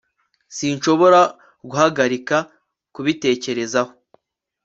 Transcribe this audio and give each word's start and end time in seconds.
sinshobora 0.55 1.21
guhagarika 1.69 2.37
kubitekerezaho 2.93 3.91